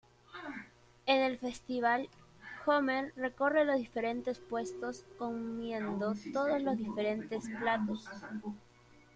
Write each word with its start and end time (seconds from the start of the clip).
En 1.05 1.21
el 1.21 1.37
festival, 1.37 2.09
Homer 2.65 3.13
recorre 3.15 3.65
los 3.65 3.77
diferentes 3.77 4.39
puestos 4.39 5.05
comiendo 5.19 6.15
todos 6.33 6.59
los 6.63 6.75
diferentes 6.75 7.47
platos. 7.61 8.05